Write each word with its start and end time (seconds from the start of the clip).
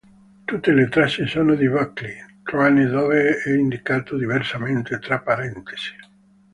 Tutte 0.45 0.71
le 0.71 0.87
tracce 0.89 1.27
sono 1.27 1.53
di 1.53 1.69
Buckley, 1.69 2.15
tranne 2.41 2.87
dove 2.87 3.33
è 3.37 3.49
indicato 3.51 4.17
diversamente 4.17 4.97
tra 4.97 5.19
parentesi. 5.19 5.93